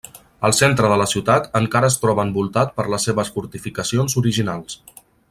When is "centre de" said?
0.59-0.95